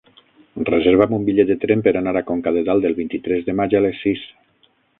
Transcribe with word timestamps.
Reserva'm 0.69 1.13
un 1.17 1.27
bitllet 1.27 1.51
de 1.51 1.57
tren 1.67 1.85
per 1.89 1.93
anar 2.01 2.15
a 2.21 2.25
Conca 2.31 2.55
de 2.57 2.65
Dalt 2.71 2.89
el 2.91 2.99
vint-i-tres 3.03 3.47
de 3.51 3.59
maig 3.61 3.77
a 3.81 3.87
les 3.87 4.05
sis. 4.07 4.27